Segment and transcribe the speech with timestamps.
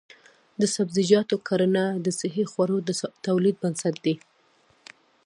[0.59, 2.89] د سبزیجاتو کرنه د صحي خوړو د
[3.25, 4.15] تولید بنسټ دی.